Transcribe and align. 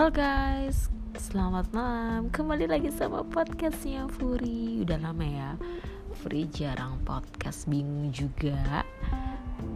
Halo 0.00 0.16
guys, 0.16 0.88
selamat 1.12 1.76
malam. 1.76 2.32
Kembali 2.32 2.64
lagi 2.64 2.88
sama 2.88 3.20
podcastnya 3.20 4.08
Furi. 4.08 4.80
Udah 4.80 4.96
lama 4.96 5.20
ya 5.20 5.60
Furi 6.16 6.48
jarang 6.48 7.04
podcast 7.04 7.68
bingung 7.68 8.08
juga. 8.08 8.80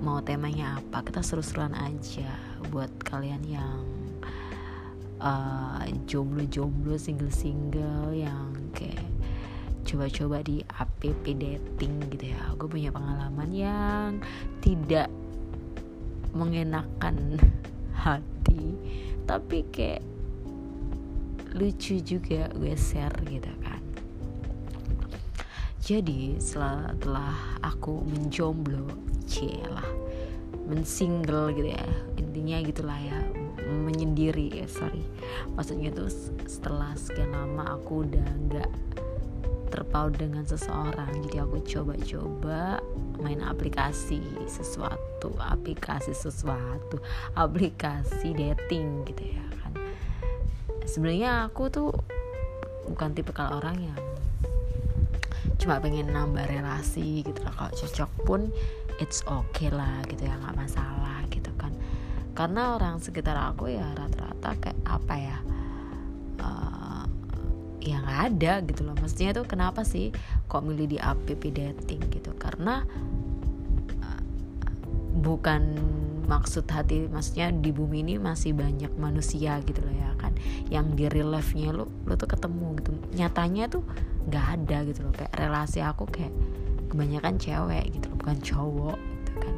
Mau 0.01 0.25
temanya 0.25 0.81
apa? 0.81 1.05
Kita 1.05 1.21
seru-seruan 1.21 1.77
aja 1.77 2.25
Buat 2.73 3.05
kalian 3.05 3.45
yang 3.45 3.85
uh, 5.21 5.85
Jomblo-jomblo, 6.09 6.97
single-single 6.97 8.17
Yang 8.17 8.49
kayak 8.73 9.05
Coba-coba 9.85 10.41
di 10.41 10.65
app 10.73 11.05
dating 11.05 12.01
gitu 12.17 12.33
ya. 12.33 12.41
Gue 12.57 12.73
punya 12.73 12.89
pengalaman 12.89 13.53
yang 13.53 14.25
Tidak 14.65 15.13
Mengenakan 16.33 17.37
hati 18.09 18.73
tapi 19.25 19.65
kayak 19.73 20.05
lucu 21.55 22.03
juga 22.03 22.51
gue 22.53 22.75
share 22.75 23.15
gitu 23.31 23.51
kan. 23.63 23.81
Jadi 25.85 26.41
setelah 26.41 27.37
aku 27.61 28.03
menjomblo 28.05 28.91
lah 29.69 29.89
mensingle 30.65 31.51
gitu 31.53 31.75
ya 31.75 31.85
intinya 32.17 32.57
gitulah 32.63 32.97
ya 32.97 33.19
menyendiri 33.67 34.63
ya 34.63 34.67
sorry. 34.71 35.03
Maksudnya 35.59 35.91
tuh 35.91 36.09
setelah 36.47 36.95
sekian 36.95 37.35
lama 37.35 37.77
aku 37.77 38.07
udah 38.07 38.29
nggak 38.49 38.71
terpaut 39.75 40.15
dengan 40.15 40.47
seseorang 40.47 41.11
jadi 41.27 41.43
aku 41.43 41.59
coba-coba 41.67 42.79
main 43.19 43.43
aplikasi 43.43 44.23
sesuatu 44.47 45.35
aplikasi 45.43 46.15
sesuatu 46.15 47.03
aplikasi 47.35 48.39
dating 48.39 49.03
gitu 49.11 49.35
ya 49.35 49.45
sebenarnya 50.85 51.49
aku 51.49 51.69
tuh 51.73 51.91
bukan 52.89 53.17
tipe 53.17 53.33
kalau 53.33 53.61
orang 53.61 53.81
yang 53.81 54.01
cuma 55.57 55.81
pengen 55.81 56.13
nambah 56.13 56.45
relasi 56.45 57.25
gitu 57.25 57.41
lah. 57.45 57.53
Kalau 57.57 57.73
cocok 57.73 58.11
pun 58.29 58.41
it's 59.01 59.25
okay 59.25 59.73
lah 59.73 60.05
gitu 60.09 60.29
ya 60.29 60.37
nggak 60.37 60.57
masalah 60.57 61.25
gitu 61.33 61.51
kan. 61.57 61.73
Karena 62.37 62.77
orang 62.77 63.01
sekitar 63.01 63.39
aku 63.39 63.73
ya 63.73 63.87
rata-rata 63.97 64.51
kayak 64.61 64.79
apa 64.85 65.15
ya 65.17 65.39
uh, 66.43 67.05
ya 67.81 67.99
ada 68.05 68.61
gitu 68.67 68.85
loh. 68.85 68.97
Maksudnya 68.99 69.33
tuh 69.33 69.47
kenapa 69.49 69.83
sih 69.87 70.13
kok 70.51 70.63
milih 70.63 70.87
di 70.91 70.99
app 71.01 71.25
dating 71.25 72.03
gitu? 72.13 72.37
Karena 72.37 72.85
uh, 74.05 74.23
bukan 75.23 75.63
maksud 76.25 76.65
hati 76.73 77.05
maksudnya 77.09 77.53
di 77.53 77.71
bumi 77.71 78.01
ini 78.01 78.15
masih 78.17 78.57
banyak 78.57 78.93
manusia 78.97 79.61
gitu 79.65 79.85
loh 79.85 79.94
yang 80.73 80.97
di 80.97 81.09
real 81.11 81.33
life-nya 81.33 81.75
lo 81.75 81.89
lo 82.09 82.15
tuh 82.17 82.29
ketemu 82.29 82.67
gitu. 82.81 82.91
Nyatanya 83.17 83.65
tuh 83.69 83.83
nggak 84.29 84.47
ada 84.61 84.79
gitu 84.89 85.01
loh. 85.05 85.13
Kayak 85.13 85.33
relasi 85.37 85.79
aku 85.85 86.05
kayak 86.09 86.33
kebanyakan 86.89 87.35
cewek 87.37 87.85
gitu 87.93 88.07
loh 88.11 88.17
bukan 88.23 88.39
cowok 88.41 88.99
gitu 88.99 89.33
kan. 89.41 89.55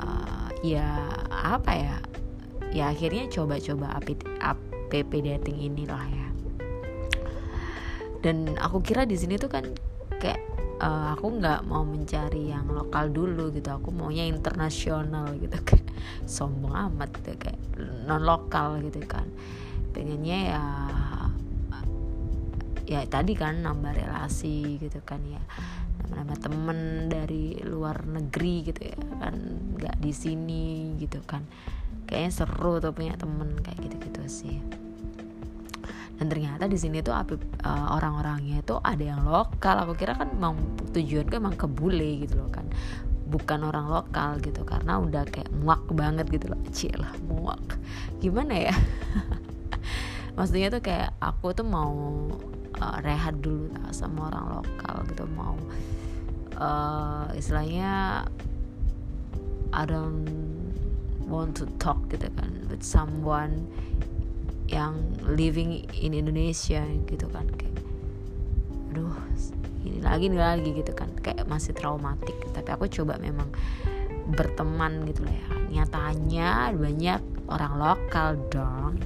Uh, 0.00 0.48
ya 0.62 0.88
apa 1.30 1.72
ya? 1.72 1.96
Ya 2.74 2.84
akhirnya 2.90 3.30
coba-coba 3.30 3.98
app 3.98 4.08
dating 4.90 5.58
inilah 5.58 6.04
ya. 6.10 6.28
Dan 8.22 8.56
aku 8.56 8.80
kira 8.80 9.04
di 9.04 9.18
sini 9.18 9.36
tuh 9.36 9.50
kan 9.50 9.66
kayak 10.22 10.40
uh, 10.80 11.12
aku 11.18 11.38
nggak 11.38 11.66
mau 11.66 11.82
mencari 11.82 12.50
yang 12.50 12.70
lokal 12.70 13.10
dulu 13.10 13.50
gitu. 13.50 13.74
Aku 13.74 13.90
maunya 13.90 14.26
internasional 14.26 15.34
gitu. 15.38 15.54
Kayak 15.68 15.84
sombong 16.24 16.72
amat 16.72 17.12
gitu 17.20 17.36
kayak 17.36 17.60
non 18.08 18.24
lokal 18.24 18.80
gitu 18.84 19.00
kan 19.04 19.28
pengennya 19.94 20.38
ya 20.50 20.64
ya 22.84 23.00
tadi 23.08 23.32
kan 23.32 23.64
nambah 23.64 23.96
relasi 23.96 24.76
gitu 24.76 25.00
kan 25.06 25.20
ya. 25.24 25.40
Nambah-nambah 26.04 26.38
temen 26.44 26.78
dari 27.08 27.56
luar 27.64 28.04
negeri 28.04 28.68
gitu 28.68 28.92
ya 28.92 28.98
kan 29.22 29.34
nggak 29.80 29.96
di 30.04 30.12
sini 30.12 30.92
gitu 31.00 31.24
kan. 31.24 31.46
Kayaknya 32.04 32.32
seru 32.32 32.76
tuh 32.84 32.92
punya 32.92 33.16
temen 33.16 33.56
kayak 33.64 33.78
gitu-gitu 33.88 34.22
sih. 34.28 34.60
Dan 36.14 36.30
ternyata 36.30 36.70
di 36.70 36.78
sini 36.78 37.02
tuh 37.02 37.16
uh, 37.16 37.88
orang-orangnya 37.96 38.62
itu 38.62 38.76
ada 38.78 39.02
yang 39.02 39.24
lokal. 39.26 39.82
Aku 39.88 39.98
kira 39.98 40.14
kan 40.14 40.30
mau 40.36 40.54
tujuan 40.94 41.26
gue 41.26 41.38
emang 41.40 41.56
ke 41.56 41.66
bule 41.66 42.22
gitu 42.22 42.38
loh 42.38 42.52
kan. 42.52 42.68
Bukan 43.24 43.64
orang 43.64 43.88
lokal 43.88 44.38
gitu 44.44 44.62
karena 44.62 45.00
udah 45.00 45.24
kayak 45.26 45.50
muak 45.50 45.82
banget 45.90 46.28
gitu 46.28 46.52
loh. 46.52 46.60
Lah 47.00 47.12
muak. 47.24 47.64
Gimana 48.20 48.70
ya 48.70 48.74
maksudnya 50.34 50.68
tuh 50.70 50.82
kayak 50.82 51.14
aku 51.22 51.54
tuh 51.54 51.66
mau 51.66 51.94
uh, 52.78 52.98
rehat 53.02 53.38
dulu 53.38 53.70
sama 53.94 54.30
orang 54.30 54.62
lokal 54.62 54.96
gitu 55.10 55.24
mau 55.34 55.56
uh, 56.58 57.30
istilahnya 57.34 58.24
I 59.74 59.82
don't 59.86 60.26
want 61.26 61.58
to 61.58 61.66
talk 61.82 61.98
gitu 62.10 62.30
kan 62.34 62.66
with 62.70 62.82
someone 62.86 63.66
yang 64.70 64.96
living 65.22 65.86
in 65.94 66.14
Indonesia 66.14 66.82
gitu 67.10 67.26
kan 67.30 67.46
kayak 67.54 67.78
aduh 68.90 69.14
ini 69.84 70.00
lagi 70.00 70.32
ini 70.32 70.38
lagi 70.40 70.70
gitu 70.72 70.92
kan. 70.96 71.12
Kayak 71.20 71.44
masih 71.44 71.76
traumatik 71.76 72.34
tapi 72.56 72.68
aku 72.72 72.88
coba 72.88 73.20
memang 73.20 73.52
berteman 74.32 75.04
gitu 75.04 75.20
lah 75.28 75.34
ya. 75.36 75.48
Nyatanya 75.80 76.72
banyak 76.72 77.20
orang 77.52 77.72
lokal 77.76 78.28
dong 78.48 78.96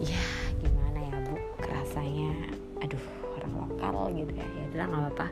ya 0.00 0.22
gimana 0.56 0.98
ya 0.98 1.16
bu? 1.28 1.36
Kerasanya 1.60 2.32
aduh 2.80 3.04
orang 3.36 3.52
lokal 3.68 3.96
gitu 4.16 4.32
ya. 4.32 4.46
Ya 4.48 4.64
udah 4.72 4.86
nggak 4.88 5.02
apa-apa. 5.12 5.26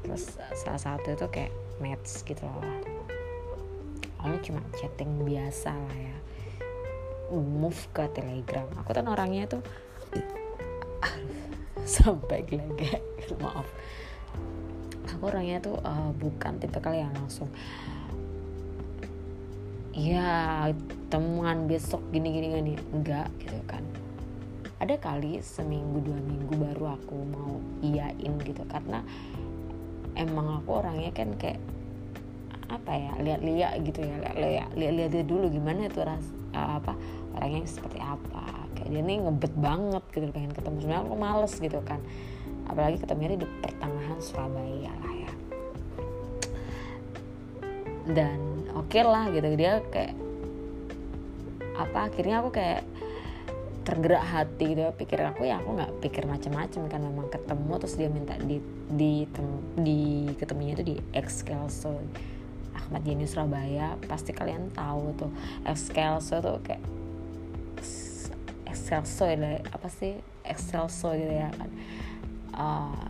Terus 0.00 0.24
salah 0.56 0.80
satu 0.80 1.12
itu 1.12 1.26
kayak 1.28 1.52
match 1.80 2.24
gitu 2.24 2.44
loh. 2.44 2.64
Awalnya 4.20 4.40
cuma 4.44 4.60
chatting 4.76 5.24
biasa 5.24 5.72
lah 5.72 5.96
ya. 5.96 6.16
Move 7.32 7.80
ke 7.94 8.04
telegram. 8.12 8.66
Aku 8.84 8.90
kan 8.92 9.06
orangnya 9.08 9.48
tuh 9.48 9.62
sampai 11.96 12.44
gelegek. 12.44 13.00
Maaf. 13.40 13.68
Aku 15.16 15.22
orangnya 15.28 15.60
tuh 15.60 15.76
uh, 15.80 16.12
bukan 16.16 16.60
tipe 16.60 16.80
kali 16.80 17.04
yang 17.04 17.12
langsung 17.16 17.48
ya 19.90 20.70
temuan 21.12 21.68
besok 21.68 22.00
gini 22.12 22.32
gini 22.32 22.46
gini. 22.56 22.74
Enggak 22.92 23.28
gitu 23.40 23.58
kan 23.68 23.84
ada 24.80 24.96
kali 24.96 25.44
seminggu 25.44 26.00
dua 26.00 26.16
minggu 26.16 26.56
baru 26.56 26.96
aku 26.96 27.16
mau 27.28 27.60
iyain 27.84 28.32
gitu. 28.40 28.64
Karena 28.64 29.04
emang 30.16 30.60
aku 30.60 30.80
orangnya 30.80 31.12
kan 31.12 31.36
kayak 31.36 31.60
apa 32.70 32.92
ya 32.94 33.12
lihat-lihat 33.18 33.82
gitu 33.82 34.00
ya 34.06 34.14
lihat-lihat 34.22 34.70
lihat-lihat 34.78 35.26
dulu 35.26 35.50
gimana 35.50 35.90
tuh 35.90 36.06
ras 36.06 36.22
uh, 36.54 36.80
apa 36.80 36.96
orangnya 37.36 37.68
seperti 37.68 38.00
apa. 38.00 38.66
Kayak 38.78 38.88
dia 38.96 39.02
nih 39.04 39.16
ngebet 39.20 39.54
banget 39.60 40.04
gitu 40.16 40.26
pengen 40.32 40.52
ketemu. 40.56 40.76
Sebenarnya 40.80 41.02
aku 41.04 41.16
males 41.20 41.54
gitu 41.60 41.78
kan. 41.84 42.00
Apalagi 42.70 42.96
ketemunya 43.02 43.36
di 43.36 43.48
pertengahan 43.60 44.18
Surabaya 44.22 44.92
lah 45.02 45.14
ya. 45.14 45.32
Dan 48.10 48.38
oke 48.72 48.88
okay 48.88 49.02
lah 49.04 49.28
gitu. 49.28 49.48
Dia 49.60 49.84
kayak 49.92 50.16
apa 51.76 52.12
akhirnya 52.12 52.44
aku 52.44 52.50
kayak 52.52 52.84
tergerak 53.90 54.22
hati 54.22 54.78
gitu. 54.78 54.86
Pikir 54.94 55.18
aku 55.26 55.42
ya 55.42 55.58
aku 55.58 55.74
nggak 55.74 55.92
pikir 55.98 56.22
macam-macam 56.30 56.82
kan. 56.86 57.00
Memang 57.02 57.26
ketemu 57.26 57.72
terus 57.82 57.94
dia 57.98 58.06
minta 58.06 58.38
di 58.38 58.62
di 58.86 59.26
tem, 59.26 59.46
di 59.74 60.30
ketemunya 60.38 60.78
itu 60.78 60.84
di 60.94 60.96
Excelso 61.10 61.98
Ahmad 62.78 63.02
Yani 63.02 63.26
Surabaya. 63.26 63.98
Pasti 64.06 64.30
kalian 64.30 64.70
tahu 64.70 65.18
tuh 65.18 65.30
Excelso 65.66 66.38
tuh 66.38 66.62
kayak 66.62 66.82
excelso 68.70 69.26
ya 69.26 69.58
apa 69.70 69.88
sih? 69.90 70.14
Excelso 70.46 71.10
gitu 71.18 71.34
ya 71.34 71.50
kan. 71.50 71.70
Uh, 72.54 73.06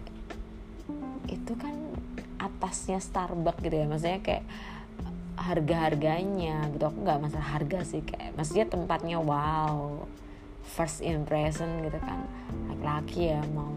itu 1.29 1.53
kan 1.61 1.77
atasnya 2.41 2.97
Starbucks 3.01 3.61
gitu 3.61 3.77
ya. 3.77 3.85
Maksudnya 3.85 4.21
kayak 4.25 4.45
harga-harganya 5.37 6.69
gitu. 6.73 6.85
Aku 6.89 6.99
nggak 7.05 7.21
masalah 7.21 7.61
harga 7.61 7.81
sih 7.85 8.01
kayak 8.05 8.37
maksudnya 8.37 8.69
tempatnya 8.69 9.21
wow 9.21 10.05
first 10.65 11.01
impression 11.03 11.85
gitu 11.85 11.99
kan. 12.01 12.25
Laki-laki 12.69 13.35
ya 13.35 13.41
mau 13.53 13.73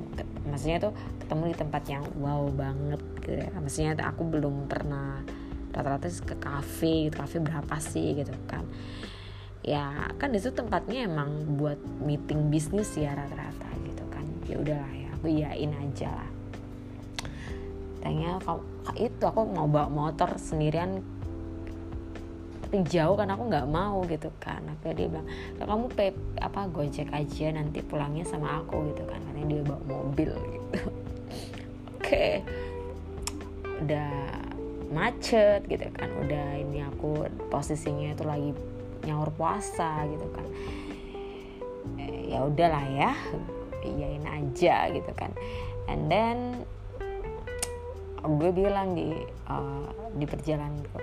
maksudnya 0.48 0.90
tuh 0.90 0.94
ketemu 1.24 1.44
di 1.52 1.56
tempat 1.58 1.84
yang 1.90 2.06
wow 2.20 2.44
banget 2.52 3.02
gitu 3.22 3.40
ya. 3.44 3.50
Maksudnya 3.56 3.92
aku 4.04 4.22
belum 4.28 4.68
pernah 4.68 5.24
rata-rata 5.74 6.08
ke 6.10 6.36
kafe 6.38 7.10
gitu. 7.10 7.16
Kafe 7.18 7.38
berapa 7.42 7.76
sih 7.82 8.18
gitu 8.20 8.34
kan. 8.46 8.64
Ya 9.64 10.12
kan 10.20 10.36
itu 10.36 10.52
tempatnya 10.52 11.08
emang 11.08 11.56
buat 11.56 11.80
meeting 12.04 12.52
bisnis 12.52 12.92
ya 13.00 13.16
rata-rata 13.16 13.70
gitu 13.88 14.04
kan. 14.12 14.26
Ya 14.48 14.60
udahlah 14.60 14.94
ya 14.94 15.10
aku 15.16 15.26
iyain 15.32 15.72
aja 15.72 16.12
lah. 16.12 16.30
Tanya 18.04 18.36
itu 19.00 19.24
aku 19.24 19.48
mau 19.48 19.64
bawa 19.64 19.88
motor 19.88 20.36
sendirian 20.36 21.00
tapi 22.74 22.90
jauh 22.90 23.14
kan 23.14 23.30
aku 23.30 23.54
nggak 23.54 23.70
mau 23.70 24.02
gitu 24.10 24.34
kan. 24.42 24.58
Akhirnya 24.66 24.98
dia 24.98 25.08
bilang 25.14 25.28
kamu 25.62 25.86
pay 25.94 26.10
apa 26.42 26.66
gojek 26.74 27.06
aja 27.14 27.54
nanti 27.54 27.86
pulangnya 27.86 28.26
sama 28.26 28.66
aku 28.66 28.90
gitu 28.90 29.06
kan. 29.06 29.22
Karena 29.30 29.46
dia 29.46 29.62
bawa 29.62 29.78
mobil 29.86 30.34
gitu. 30.34 30.82
Oke. 30.82 30.90
Okay. 32.02 32.32
udah 33.78 34.10
macet 34.90 35.70
gitu 35.70 35.86
kan. 35.94 36.10
Udah 36.26 36.48
ini 36.66 36.82
aku 36.82 37.30
posisinya 37.54 38.18
itu 38.18 38.26
lagi 38.26 38.58
nyaur 39.06 39.30
puasa 39.38 40.10
gitu 40.10 40.26
kan. 40.34 40.46
Eh, 42.02 42.34
ya 42.34 42.42
udahlah 42.42 42.90
ya 42.90 43.14
iyain 43.86 44.26
aja 44.26 44.90
gitu 44.90 45.14
kan. 45.14 45.30
And 45.86 46.10
then 46.10 46.66
gue 48.26 48.50
bilang 48.50 48.98
di 48.98 49.14
uh, 49.46 49.94
di 50.18 50.26
perjalanan 50.26 50.82
gitu 50.82 50.98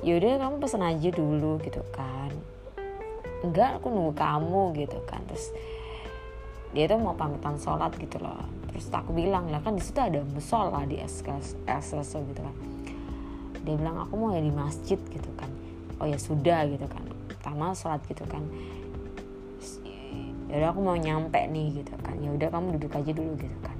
yaudah 0.00 0.40
kamu 0.40 0.56
pesen 0.60 0.82
aja 0.84 1.08
dulu 1.12 1.60
gitu 1.60 1.82
kan. 1.92 2.32
Enggak 3.40 3.80
aku 3.80 3.92
nunggu 3.92 4.14
kamu 4.16 4.62
gitu 4.80 4.98
kan. 5.04 5.20
Terus 5.28 5.52
dia 6.72 6.86
tuh 6.86 7.00
mau 7.00 7.16
pamitan 7.16 7.56
sholat 7.56 7.92
gitu 7.96 8.20
loh. 8.20 8.40
Terus 8.70 8.86
aku 8.92 9.12
bilang 9.12 9.48
lah 9.52 9.60
kan 9.60 9.76
di 9.76 9.82
situ 9.84 9.98
ada 10.00 10.20
musola 10.24 10.84
di 10.88 11.00
espresso 11.00 12.00
gitu 12.04 12.40
kan. 12.40 12.56
Dia 13.60 13.74
bilang 13.76 14.00
aku 14.04 14.14
mau 14.16 14.30
ya 14.32 14.40
di 14.40 14.52
masjid 14.52 14.98
gitu 14.98 15.30
kan. 15.36 15.50
Oh 16.00 16.08
ya 16.08 16.16
sudah 16.16 16.64
gitu 16.68 16.86
kan. 16.88 17.04
Pertama 17.28 17.76
sholat 17.76 18.00
gitu 18.08 18.24
kan. 18.28 18.44
Ya 20.50 20.66
udah 20.66 20.68
aku 20.74 20.80
mau 20.82 20.96
nyampe 20.98 21.38
nih 21.46 21.84
gitu 21.84 21.94
kan. 22.02 22.16
Ya 22.18 22.34
udah 22.34 22.48
kamu 22.50 22.80
duduk 22.80 22.92
aja 22.96 23.12
dulu 23.12 23.32
gitu 23.38 23.58
kan. 23.62 23.76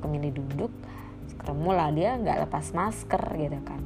Aku 0.00 0.08
milih 0.08 0.32
duduk 0.32 0.72
ketemu 1.40 1.70
lah 1.72 1.88
dia 1.88 2.10
nggak 2.20 2.36
lepas 2.46 2.66
masker 2.76 3.24
gitu 3.40 3.58
kan 3.64 3.79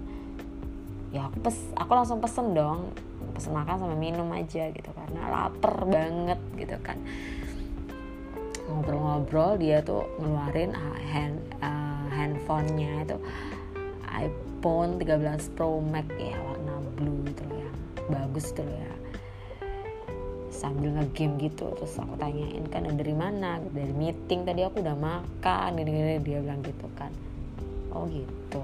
ya 1.14 1.30
aku 1.30 1.46
pes 1.46 1.56
aku 1.78 1.94
langsung 1.94 2.18
pesen 2.18 2.58
dong. 2.58 2.90
Pesen 3.38 3.54
makan 3.54 3.78
sama 3.78 3.94
minum 3.94 4.26
aja 4.34 4.66
gitu 4.74 4.90
karena 4.90 5.22
lapar 5.30 5.86
banget 5.86 6.40
gitu 6.58 6.74
kan. 6.82 6.98
Ngobrol-ngobrol 8.66 9.62
dia 9.62 9.78
tuh 9.86 10.02
ngeluarin 10.18 10.74
uh, 10.74 10.98
hand 11.06 11.38
uh, 11.62 12.06
handphonenya 12.10 13.06
itu 13.06 13.16
iPhone 14.10 14.98
13 14.98 15.54
Pro 15.54 15.78
Max 15.78 16.10
ya 16.18 16.34
warna 16.42 16.82
blue 16.98 17.22
gitu 17.30 17.42
loh 17.46 17.58
ya. 17.62 17.70
Bagus 18.10 18.50
tuh 18.50 18.66
loh 18.66 18.74
ya. 18.74 18.92
Sambil 20.50 20.98
ngegame 20.98 21.38
gitu 21.38 21.70
terus 21.78 21.94
aku 21.98 22.18
tanyain 22.18 22.66
kan 22.70 22.90
dari 22.90 23.14
mana? 23.14 23.62
Dari 23.62 23.94
meeting 23.94 24.42
tadi 24.42 24.66
aku 24.66 24.82
udah 24.82 24.98
makan 24.98 25.78
gini-gini 25.78 26.18
dia 26.18 26.22
bilang 26.22 26.58
gitu 26.66 26.86
kan. 26.98 27.14
Oh 27.94 28.10
gitu 28.10 28.62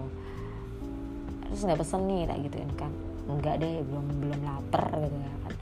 terus 1.50 1.67
nggak 1.67 1.81
pesen 1.82 2.06
nih 2.06 2.23
tak 2.31 2.38
gituin 2.47 2.73
kan. 2.79 2.93
Enggak 3.26 3.62
deh 3.62 3.82
belum 3.82 4.06
belum 4.23 4.41
lapar 4.47 4.87
gitu 4.94 5.17
ya 5.19 5.35
kan. 5.44 5.55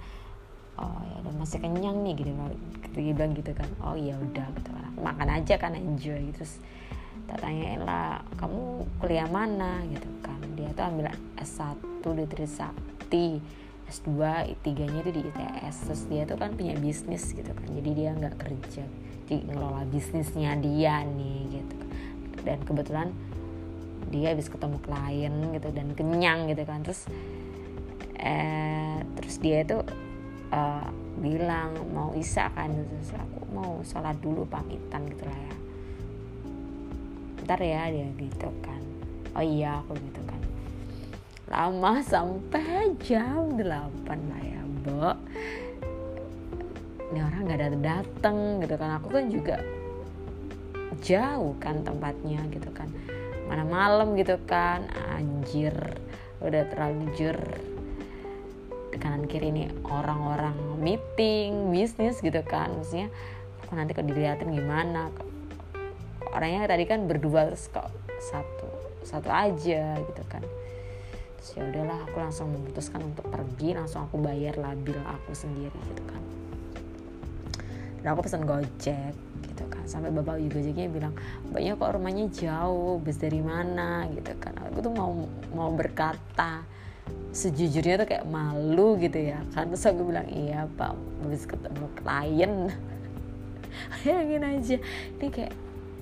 Oh 0.78 1.00
ya 1.02 1.16
udah 1.24 1.34
masih 1.40 1.58
kenyang 1.58 1.96
nih 2.04 2.14
gitu 2.14 2.30
dia 2.94 3.12
bilang 3.16 3.32
gitu 3.32 3.50
kan. 3.56 3.68
Oh 3.82 3.96
ya 3.96 4.14
udah 4.20 4.46
gitu 4.52 4.70
kan. 4.70 4.92
Makan 5.00 5.28
aja 5.40 5.54
kan 5.56 5.72
enjoy 5.74 6.30
gitu. 6.30 6.44
Terus 6.44 6.60
tak 7.28 7.44
tanyain 7.44 7.82
lah 7.82 8.22
kamu 8.38 8.86
kuliah 9.02 9.28
mana? 9.28 9.82
Gitu 9.88 10.08
kan. 10.20 10.38
Dia 10.54 10.70
tuh 10.76 10.84
ambil 10.86 11.10
S1 11.40 11.80
di 12.04 12.24
Trisakti 12.30 13.26
S2 13.88 14.20
tiganya 14.60 15.00
itu 15.00 15.16
di 15.16 15.22
ITS 15.24 15.88
terus 15.88 16.02
dia 16.12 16.28
tuh 16.28 16.36
kan 16.36 16.52
punya 16.52 16.76
bisnis 16.76 17.32
gitu 17.32 17.48
kan. 17.52 17.68
Jadi 17.72 17.90
dia 17.96 18.12
nggak 18.12 18.36
kerja 18.36 18.84
jadi 19.28 19.44
ngelola 19.44 19.84
bisnisnya 19.92 20.56
dia 20.56 21.04
nih 21.04 21.60
gitu 21.60 21.74
kan. 21.76 21.88
Dan 22.48 22.58
kebetulan 22.64 23.08
dia 24.08 24.32
habis 24.32 24.48
ketemu 24.48 24.76
klien 24.80 25.34
gitu 25.54 25.68
dan 25.72 25.92
kenyang 25.92 26.48
gitu 26.48 26.62
kan. 26.64 26.80
Terus 26.84 27.08
eh 28.18 28.98
terus 29.14 29.36
dia 29.38 29.62
itu 29.62 29.78
uh, 30.50 30.88
bilang 31.20 31.76
mau 31.92 32.12
isa 32.16 32.48
kan? 32.52 32.72
Terus 32.72 33.12
aku 33.14 33.40
mau 33.52 33.80
sholat 33.84 34.16
dulu 34.18 34.48
pamitan 34.48 35.04
gitu 35.08 35.24
lah 35.28 35.38
ya. 35.38 35.54
Ntar 37.44 37.60
ya 37.62 37.82
dia 37.92 38.08
gitu 38.16 38.48
kan. 38.64 38.80
Oh 39.36 39.44
iya 39.44 39.80
aku 39.84 39.96
gitu 39.96 40.22
kan. 40.24 40.40
Lama 41.48 42.04
sampai 42.04 42.92
jam 43.00 43.56
8 43.56 43.64
lah 44.08 44.42
ya 44.44 44.60
bo 44.84 45.16
ini 47.08 47.24
orang 47.24 47.48
nggak 47.48 47.60
datang 47.64 47.80
datang 47.80 48.36
gitu 48.60 48.74
kan. 48.76 48.90
Aku 49.00 49.08
kan 49.08 49.24
juga 49.32 49.56
jauh 51.02 51.54
kan 51.62 51.80
tempatnya 51.86 52.42
gitu 52.50 52.70
kan 52.74 52.90
mana 53.48 53.64
malam 53.64 54.14
gitu 54.14 54.36
kan. 54.44 54.86
Anjir. 55.16 55.74
Udah 56.38 56.68
terlalu 56.70 57.08
jur. 57.16 57.38
Kanan 58.98 59.30
kiri 59.30 59.54
ini 59.54 59.70
orang-orang 59.86 60.58
meeting 60.78 61.72
bisnis 61.72 62.20
gitu 62.20 62.44
kan. 62.44 62.70
Maksudnya 62.76 63.08
aku 63.64 63.72
nanti 63.74 63.96
kalau 63.96 64.10
dilihatin 64.12 64.52
gimana? 64.52 65.10
Orangnya 66.30 66.68
tadi 66.68 66.84
kan 66.84 67.08
berdua 67.08 67.48
terus 67.48 67.72
kok 67.72 67.88
satu 68.20 68.68
satu 69.06 69.30
aja 69.32 69.96
gitu 69.96 70.22
kan. 70.28 70.44
Terus 71.40 71.48
ya 71.56 71.62
udahlah 71.64 71.98
aku 72.04 72.16
langsung 72.20 72.52
memutuskan 72.52 73.00
untuk 73.00 73.26
pergi. 73.32 73.72
Langsung 73.74 74.04
aku 74.04 74.20
bayar 74.20 74.60
lah 74.60 74.76
bil 74.76 74.98
aku 75.02 75.32
sendiri 75.32 75.78
gitu 75.94 76.04
kan 76.04 76.37
dan 78.02 78.14
aku 78.14 78.26
pesan 78.26 78.46
gojek 78.46 79.14
gitu 79.42 79.64
kan. 79.66 79.84
Sampai 79.86 80.14
bapak 80.14 80.38
gojeknya 80.50 80.86
bilang 80.86 81.14
banyak 81.50 81.74
kok 81.74 81.92
rumahnya 81.94 82.26
jauh 82.30 83.02
bis 83.02 83.18
dari 83.18 83.42
mana? 83.42 84.06
Gitu 84.10 84.32
kan. 84.38 84.54
Aku 84.70 84.78
tuh 84.82 84.92
mau 84.94 85.26
mau 85.54 85.70
berkata 85.74 86.62
sejujurnya 87.32 88.04
tuh 88.04 88.08
kayak 88.08 88.26
malu 88.28 88.96
gitu 89.02 89.18
ya 89.18 89.42
kan. 89.52 89.70
Terus 89.70 89.84
aku 89.90 90.02
bilang 90.14 90.28
iya 90.30 90.70
pak 90.78 90.94
habis 91.24 91.44
ketemu 91.44 91.86
klien. 91.98 92.54
Bayangin 93.90 94.42
aja. 94.46 94.76
Ini 95.18 95.26
kayak 95.28 95.54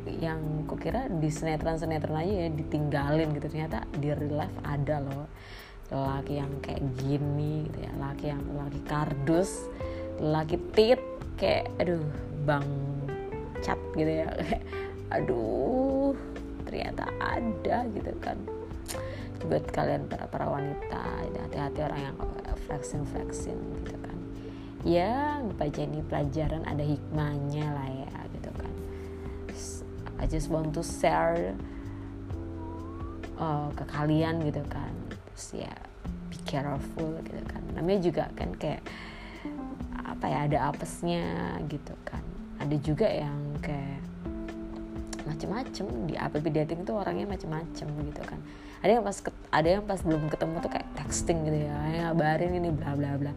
yang 0.06 0.40
kukira 0.70 1.10
di 1.10 1.26
sinetron 1.26 1.82
sinetron 1.82 2.20
aja 2.20 2.34
ya 2.46 2.48
ditinggalin 2.52 3.32
gitu. 3.34 3.48
Ternyata 3.48 3.88
di 3.96 4.12
real 4.12 4.36
life 4.36 4.58
ada 4.62 5.00
loh. 5.00 5.26
Laki 5.86 6.42
yang 6.42 6.50
kayak 6.58 6.82
gini 6.98 7.70
gitu 7.70 7.86
ya 7.86 7.94
laki 8.02 8.34
yang 8.34 8.42
laki 8.58 8.82
kardus 8.90 9.70
laki 10.20 10.56
tit 10.72 11.00
kayak 11.36 11.68
aduh 11.76 12.00
bang 12.48 12.66
cat 13.60 13.80
gitu 13.96 14.12
ya. 14.24 14.30
Aduh 15.16 16.14
ternyata 16.66 17.06
ada 17.22 17.86
gitu 17.94 18.12
kan. 18.22 18.38
Buat 19.46 19.70
kalian 19.70 20.10
para 20.10 20.26
para 20.26 20.46
wanita 20.50 21.02
hati-hati 21.46 21.78
orang 21.86 22.00
yang 22.10 22.16
flexing 22.66 23.04
flexing 23.06 23.58
gitu 23.84 23.96
kan. 24.02 24.18
Ya 24.86 25.42
baca 25.58 25.80
ini 25.82 26.02
pelajaran 26.06 26.62
ada 26.66 26.82
hikmahnya 26.82 27.66
lah 27.70 27.88
ya 27.90 28.12
gitu 28.38 28.50
kan. 28.54 28.72
I 30.16 30.24
just 30.26 30.48
want 30.48 30.72
to 30.74 30.82
share 30.82 31.54
uh, 33.38 33.68
ke 33.74 33.84
kalian 33.86 34.42
gitu 34.42 34.62
kan. 34.66 34.90
Terus 35.10 35.66
ya 35.66 35.74
be 36.32 36.38
careful 36.48 37.14
gitu 37.22 37.42
kan. 37.46 37.62
Namanya 37.78 38.00
juga 38.02 38.24
kan 38.34 38.50
kayak 38.58 38.82
ya 40.26 40.38
ada 40.46 40.58
apesnya 40.74 41.22
gitu 41.70 41.94
kan. 42.04 42.22
Ada 42.58 42.76
juga 42.82 43.06
yang 43.06 43.58
kayak 43.62 44.02
macem-macem. 45.26 45.86
Di 46.06 46.14
app 46.16 46.34
dating 46.38 46.86
itu 46.86 46.92
orangnya 46.94 47.26
macem-macem 47.26 47.86
gitu 47.86 48.22
kan. 48.22 48.40
Ada 48.84 49.00
yang 49.00 49.04
pas 49.04 49.18
ada 49.50 49.68
yang 49.68 49.84
pas 49.84 50.00
belum 50.04 50.30
ketemu 50.30 50.54
tuh 50.62 50.70
kayak 50.70 50.88
texting 50.94 51.38
gitu 51.48 51.58
ya 51.66 51.74
ngabarin 52.06 52.52
ini 52.54 52.70
bla 52.70 52.94
bla 52.94 53.18
bla. 53.18 53.32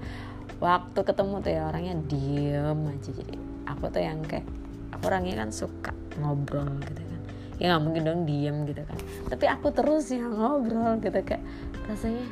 Waktu 0.60 1.00
ketemu 1.02 1.36
tuh 1.42 1.52
ya 1.52 1.62
orangnya 1.66 1.96
diem 2.06 2.80
aja. 2.86 3.10
Jadi 3.16 3.36
aku 3.66 3.84
tuh 3.90 4.02
yang 4.04 4.20
kayak 4.28 4.46
aku 4.94 5.04
orangnya 5.10 5.46
kan 5.46 5.50
suka 5.50 5.92
ngobrol 6.20 6.70
gitu 6.86 7.02
kan. 7.02 7.22
Ya 7.60 7.76
nggak 7.76 7.84
mungkin 7.84 8.02
dong 8.06 8.22
diem 8.28 8.58
gitu 8.68 8.82
kan. 8.84 8.98
Tapi 9.32 9.46
aku 9.48 9.68
terus 9.72 10.12
yang 10.12 10.36
ngobrol 10.36 11.00
gitu 11.02 11.20
kayak 11.24 11.44
rasanya 11.88 12.24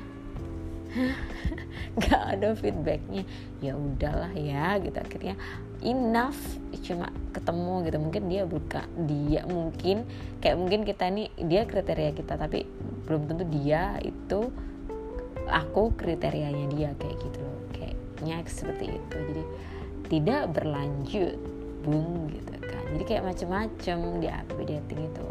nggak 1.97 2.23
ada 2.37 2.49
feedbacknya. 2.53 3.23
Ya 3.63 3.73
udahlah 3.73 4.33
ya 4.33 4.77
gitu. 4.81 4.97
Akhirnya 4.97 5.35
enough 5.81 6.37
cuma 6.83 7.11
ketemu 7.33 7.73
gitu. 7.89 7.97
Mungkin 7.99 8.23
dia 8.31 8.43
buka 8.47 8.81
dia 9.05 9.41
mungkin 9.45 10.07
kayak 10.39 10.57
mungkin 10.57 10.81
kita 10.87 11.09
ini 11.09 11.29
dia 11.37 11.67
kriteria 11.67 12.11
kita 12.15 12.39
tapi 12.39 12.63
belum 13.07 13.27
tentu 13.27 13.45
dia 13.49 13.97
itu 14.03 14.51
aku 15.47 15.95
kriterianya 15.95 16.67
dia 16.71 16.89
kayak 16.95 17.17
gitu 17.21 17.39
loh. 17.43 17.59
Kayaknya 17.75 18.35
seperti 18.47 18.85
itu. 18.97 19.17
Jadi 19.17 19.43
tidak 20.07 20.41
berlanjut 20.55 21.35
bung 21.83 22.31
gitu 22.31 22.55
kan. 22.63 22.83
Jadi 22.95 23.03
kayak 23.03 23.23
macem-macem 23.27 23.99
di 24.23 24.27
app 24.27 24.49
dating 24.55 25.01
itu. 25.07 25.29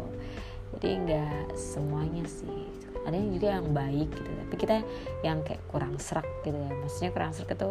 Jadi 0.77 0.89
nggak 1.09 1.57
semuanya 1.57 2.21
sih 2.29 2.86
ada 3.07 3.15
yang 3.15 3.31
juga 3.31 3.47
yang 3.55 3.67
baik 3.71 4.09
gitu 4.11 4.29
tapi 4.43 4.55
kita 4.59 4.75
yang 5.23 5.39
kayak 5.47 5.63
kurang 5.71 5.95
serak 5.95 6.27
gitu 6.43 6.59
ya. 6.59 6.71
Maksudnya 6.75 7.11
kurang 7.15 7.31
serak 7.31 7.55
itu 7.55 7.69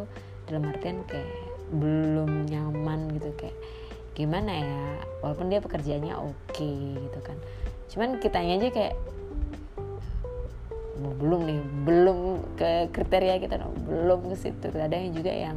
dalam 0.49 0.65
artian 0.65 1.05
kayak 1.05 1.29
belum 1.77 2.49
nyaman 2.49 3.13
gitu 3.21 3.31
kayak 3.37 3.57
gimana 4.17 4.49
ya 4.49 4.85
walaupun 5.21 5.53
dia 5.53 5.61
pekerjaannya 5.61 6.17
oke 6.17 6.33
okay, 6.49 6.97
gitu 6.97 7.21
kan. 7.21 7.37
Cuman 7.93 8.09
kitanya 8.17 8.65
aja 8.65 8.69
kayak 8.73 8.95
belum 10.97 11.41
nih 11.45 11.61
belum 11.85 12.19
ke 12.57 12.89
kriteria 12.97 13.37
kita 13.37 13.61
no, 13.61 13.77
belum 13.85 14.33
ke 14.33 14.37
situ. 14.41 14.73
Ada 14.73 14.97
yang 14.97 15.13
juga 15.13 15.33
yang 15.33 15.57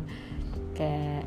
kayak 0.75 1.23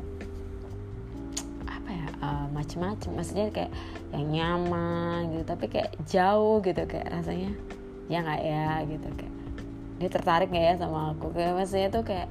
apa 1.65 1.89
ya 1.89 2.07
uh, 2.21 2.47
macem-macem. 2.53 3.17
Maksudnya 3.17 3.49
kayak 3.49 3.73
yang 4.13 4.29
nyaman 4.29 5.33
gitu 5.33 5.43
tapi 5.49 5.65
kayak 5.73 5.97
jauh 6.05 6.61
gitu 6.61 6.85
kayak 6.85 7.09
rasanya 7.09 7.57
ya 8.11 8.19
nggak 8.19 8.41
ya 8.43 8.67
gitu 8.87 9.07
kayak 9.15 9.35
dia 10.03 10.09
tertarik 10.11 10.51
nggak 10.51 10.65
ya 10.67 10.75
sama 10.75 11.15
aku? 11.15 11.31
Kayak 11.31 11.53
maksudnya 11.55 11.87
tuh 11.87 12.03
kayak 12.03 12.29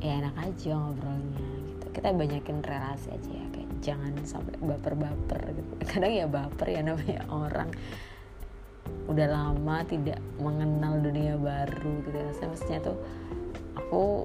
ya 0.00 0.12
enak 0.22 0.34
aja 0.38 0.70
ngobrolnya 0.72 1.48
gitu. 1.68 1.86
Kita 1.92 2.08
banyakin 2.16 2.58
relasi 2.64 3.08
aja 3.12 3.30
ya 3.30 3.46
kayak 3.52 3.70
jangan 3.84 4.12
sampai 4.24 4.54
baper-baper 4.62 5.40
gitu. 5.52 5.72
Kadang 5.92 6.12
ya 6.14 6.24
baper 6.24 6.68
ya 6.72 6.80
namanya 6.80 7.22
orang. 7.28 7.68
Udah 9.06 9.28
lama 9.28 9.76
tidak 9.84 10.18
mengenal 10.40 11.04
dunia 11.04 11.36
baru 11.36 12.00
gitu. 12.06 12.16
Saya 12.32 12.48
maksudnya 12.48 12.80
tuh 12.80 12.96
aku 13.76 14.24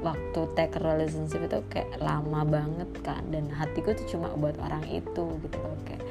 waktu 0.00 0.40
take 0.56 0.80
relationship 0.80 1.44
itu 1.44 1.60
kayak 1.68 2.00
lama 2.00 2.40
banget 2.48 2.88
kan 3.04 3.20
dan 3.28 3.52
hatiku 3.52 3.92
tuh 3.92 4.08
cuma 4.16 4.32
buat 4.34 4.56
orang 4.58 4.82
itu 4.90 5.24
gitu. 5.44 5.56
Loh 5.60 5.78
kayak 5.86 6.02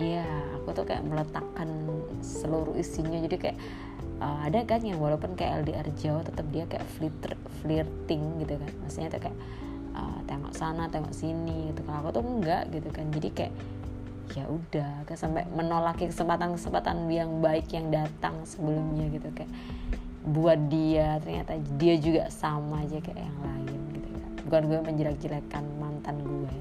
iya 0.00 0.24
aku 0.56 0.72
tuh 0.72 0.84
kayak 0.88 1.04
meletakkan 1.04 1.68
seluruh 2.24 2.74
isinya. 2.80 3.20
Jadi 3.20 3.36
kayak 3.36 3.58
uh, 4.18 4.48
ada 4.48 4.64
kan 4.64 4.80
yang 4.80 4.98
walaupun 4.98 5.36
kayak 5.36 5.62
LDR 5.62 5.88
jauh 6.00 6.22
tetap 6.24 6.46
dia 6.50 6.64
kayak 6.64 6.86
flirt 6.96 7.36
flirting 7.60 8.40
gitu 8.40 8.56
kan. 8.56 8.70
Maksudnya 8.82 9.08
tuh 9.12 9.20
kayak 9.28 9.38
uh, 9.94 10.18
tengok 10.24 10.52
sana 10.56 10.88
tengok 10.88 11.12
sini 11.12 11.70
gitu. 11.70 11.84
Kan 11.84 12.00
aku 12.00 12.16
tuh 12.16 12.24
enggak 12.24 12.72
gitu 12.72 12.88
kan. 12.88 13.06
Jadi 13.12 13.28
kayak 13.30 13.54
ya 14.30 14.46
udah 14.46 15.04
kayak 15.04 15.20
sampai 15.20 15.42
menolak 15.52 15.98
kesempatan-kesempatan 16.00 17.10
yang 17.10 17.42
baik 17.44 17.68
yang 17.70 17.92
datang 17.92 18.40
sebelumnya 18.48 19.06
gitu. 19.12 19.28
Kayak 19.36 19.52
buat 20.20 20.60
dia 20.68 21.16
ternyata 21.24 21.56
dia 21.80 21.96
juga 21.96 22.28
sama 22.28 22.84
aja 22.84 23.00
kayak 23.00 23.24
yang 23.24 23.38
lain 23.40 23.80
gitu 23.96 24.08
ya 24.12 24.26
bukan 24.44 24.62
gue 24.66 24.78
menjelek-jelekan 24.82 25.64
mantan 25.78 26.16
gue. 26.26 26.52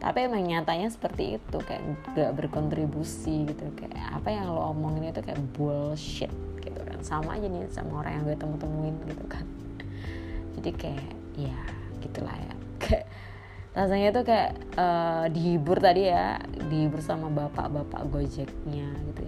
Tapi 0.00 0.24
emang 0.24 0.48
nyatanya 0.48 0.88
seperti 0.88 1.36
itu 1.36 1.58
kayak 1.60 1.84
gak 2.16 2.32
berkontribusi 2.32 3.44
gitu. 3.44 3.64
Kayak 3.76 4.16
apa 4.16 4.32
yang 4.32 4.48
lo 4.48 4.72
omongin 4.72 5.12
itu 5.12 5.20
kayak 5.20 5.38
bullshit 5.52 6.32
gitu 6.64 6.80
kan. 6.80 6.98
Sama 7.04 7.36
aja 7.36 7.46
nih 7.46 7.68
sama 7.68 8.00
orang 8.00 8.16
yang 8.16 8.24
gue 8.24 8.36
temu-temuin 8.40 8.96
gitu 9.04 9.24
kan. 9.28 9.44
Jadi 10.56 10.70
kayak 10.72 11.12
ya 11.36 11.60
gitulah 12.00 12.32
ya. 12.32 12.54
Kayak 12.80 13.04
rasanya 13.70 14.10
tuh 14.10 14.26
kayak 14.26 14.50
uh, 14.74 15.30
dihibur 15.30 15.78
tadi 15.78 16.10
ya 16.10 16.42
dihibur 16.66 16.98
sama 16.98 17.30
bapak-bapak 17.30 18.02
gojeknya 18.10 18.88
gitu 19.10 19.20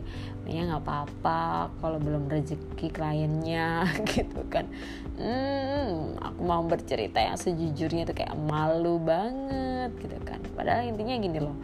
ya. 0.50 0.66
Nggak 0.66 0.82
apa-apa 0.82 1.70
kalau 1.78 2.02
belum 2.02 2.26
rezeki 2.26 2.90
kliennya 2.90 3.87
gitu 4.12 4.42
kan. 4.50 4.66
Hmm, 5.14 6.18
aku 6.18 6.40
mau 6.42 6.66
bercerita 6.66 7.22
yang 7.22 7.38
sejujurnya 7.38 8.02
tuh 8.02 8.18
kayak 8.18 8.34
malu 8.34 8.99
banget 8.99 9.94
gitu 10.02 10.18
kan. 10.26 10.42
Padahal 10.58 10.90
intinya 10.90 11.14
gini 11.22 11.38
loh. 11.38 11.56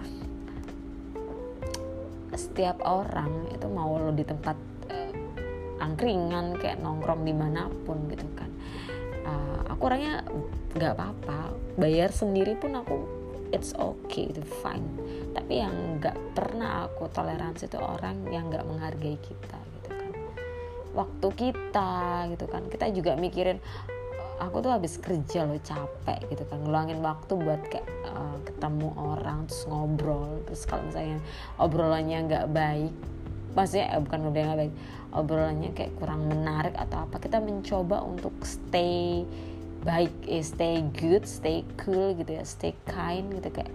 Setiap 2.39 2.79
orang 2.87 3.51
itu 3.51 3.67
mau 3.67 3.99
lo 3.99 4.15
di 4.15 4.23
tempat 4.23 4.55
uh, 4.95 5.83
angkringan 5.83 6.55
kayak 6.63 6.79
nongkrong 6.79 7.27
di 7.27 7.35
mana 7.35 7.67
pun 7.83 8.07
gitu 8.07 8.31
kan 8.39 8.48
uh, 9.29 9.61
aku 9.69 9.83
orangnya 9.93 10.25
nggak 10.73 10.93
apa-apa. 10.97 11.53
Bayar 11.77 12.11
sendiri 12.11 12.57
pun 12.57 12.75
aku 12.75 12.97
it's 13.53 13.73
okay 13.77 14.29
itu 14.29 14.43
fine. 14.65 14.85
Tapi 15.37 15.61
yang 15.61 16.01
nggak 16.01 16.17
pernah 16.37 16.89
aku 16.89 17.09
toleransi 17.13 17.69
itu 17.69 17.79
orang 17.79 18.29
yang 18.33 18.49
nggak 18.49 18.65
menghargai 18.65 19.17
kita 19.21 19.59
gitu 19.79 19.91
kan. 19.93 20.13
Waktu 20.97 21.29
kita 21.37 21.93
gitu 22.35 22.45
kan. 22.49 22.63
Kita 22.69 22.87
juga 22.93 23.13
mikirin 23.17 23.61
aku 24.39 24.63
tuh 24.63 24.71
habis 24.71 24.99
kerja 24.99 25.47
loh 25.47 25.61
capek 25.61 26.29
gitu 26.29 26.45
kan. 26.49 26.59
Ngeluangin 26.65 27.01
waktu 27.01 27.33
buat 27.39 27.63
kayak 27.71 27.87
uh, 28.11 28.39
ketemu 28.45 28.89
orang 28.97 29.47
terus 29.49 29.65
ngobrol. 29.71 30.43
Terus 30.49 30.63
kalau 30.67 30.83
misalnya 30.89 31.19
obrolannya 31.57 32.19
nggak 32.29 32.47
baik 32.53 32.95
maksudnya 33.59 33.91
eh, 33.91 34.01
bukan 34.01 34.21
udah 34.31 34.43
nggak 34.47 34.59
baik 34.63 34.75
obrolannya 35.11 35.71
kayak 35.75 35.93
kurang 35.99 36.31
menarik 36.31 36.79
atau 36.79 37.03
apa. 37.03 37.19
Kita 37.19 37.43
mencoba 37.43 38.07
untuk 38.07 38.39
stay 38.47 39.27
baik 39.83 40.15
eh, 40.31 40.45
stay 40.47 40.87
good 40.95 41.27
stay 41.27 41.67
cool 41.83 42.15
gitu 42.15 42.39
ya 42.39 42.47
stay 42.47 42.71
kind 42.87 43.35
gitu. 43.35 43.51
Kayak 43.51 43.75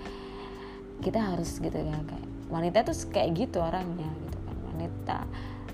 kita 1.03 1.19
harus 1.19 1.59
gitu 1.59 1.75
ya 1.75 1.99
kayak 2.07 2.27
wanita 2.47 2.87
tuh 2.87 2.95
kayak 3.11 3.35
gitu 3.35 3.59
orangnya 3.59 4.07
gitu 4.07 4.37
kan. 4.39 4.55
Wanita 4.71 5.17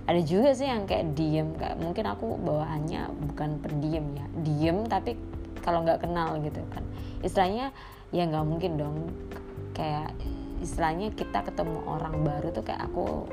ada 0.09 0.21
juga 0.25 0.57
sih 0.57 0.65
yang 0.65 0.89
kayak 0.89 1.13
diem 1.13 1.53
kayak 1.53 1.77
mungkin 1.77 2.09
aku 2.09 2.33
bawaannya 2.41 3.13
bukan 3.29 3.61
pendiam 3.61 4.09
ya 4.17 4.25
diem 4.41 4.89
tapi 4.89 5.13
kalau 5.61 5.85
nggak 5.85 6.01
kenal 6.01 6.41
gitu 6.41 6.65
kan. 6.73 6.81
Istilahnya 7.21 7.69
ya 8.09 8.25
nggak 8.25 8.45
mungkin 8.47 8.81
dong. 8.81 8.97
Kayak 9.77 10.17
istilahnya 10.59 11.13
kita 11.15 11.45
ketemu 11.45 11.77
orang 11.87 12.25
baru 12.25 12.51
tuh 12.51 12.63
kayak 12.65 12.89
aku 12.89 13.29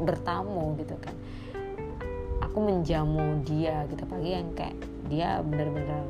bertamu 0.00 0.78
gitu 0.80 0.96
kan. 1.02 1.14
Aku 2.48 2.60
menjamu 2.60 3.40
dia 3.44 3.84
gitu 3.88 4.04
pagi 4.04 4.36
yang 4.36 4.52
kayak 4.52 4.76
dia 5.08 5.40
bener-bener 5.40 6.04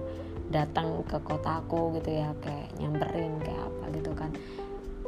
datang 0.53 1.01
ke 1.09 1.17
kotaku 1.23 1.97
gitu 1.99 2.13
ya 2.13 2.35
kayak 2.45 2.69
nyamperin 2.77 3.39
kayak 3.41 3.63
apa 3.63 3.85
gitu 3.95 4.13
kan. 4.13 4.31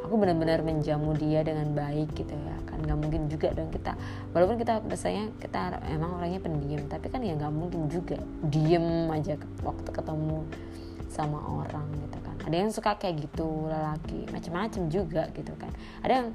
Aku 0.05 0.21
benar-benar 0.21 0.61
menjamu 0.61 1.17
dia 1.17 1.41
dengan 1.41 1.73
baik 1.73 2.13
gitu 2.13 2.33
ya 2.33 2.57
kan. 2.69 2.77
Nggak 2.81 2.97
mungkin 2.97 3.21
juga 3.27 3.51
dong 3.53 3.69
kita 3.73 3.93
walaupun 4.31 4.57
kita 4.61 4.79
biasanya 4.85 5.33
kita 5.41 5.81
emang 5.89 6.17
orangnya 6.17 6.39
pendiam 6.41 6.83
tapi 6.87 7.09
kan 7.09 7.21
ya 7.25 7.33
nggak 7.35 7.53
mungkin 7.53 7.89
juga 7.89 8.21
diem 8.47 9.09
aja 9.09 9.35
waktu 9.65 9.89
ketemu 9.91 10.45
sama 11.09 11.39
orang 11.41 11.87
gitu 12.05 12.19
kan. 12.21 12.35
Ada 12.45 12.55
yang 12.55 12.71
suka 12.71 12.91
kayak 12.99 13.27
gitu 13.27 13.47
lelaki 13.71 14.27
macam-macam 14.29 14.81
juga 14.91 15.23
gitu 15.33 15.53
kan. 15.57 15.71
Ada 16.03 16.13
yang 16.21 16.27